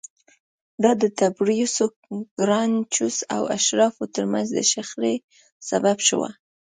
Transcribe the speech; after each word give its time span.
دا 0.83 0.91
د 1.01 1.03
تبریوس 1.19 1.75
ګراکچوس 2.39 3.17
او 3.35 3.41
اشرافو 3.57 4.03
ترمنځ 4.13 4.47
د 4.53 4.59
شخړې 4.71 5.15
سبب 5.69 5.97
شوه 6.07 6.29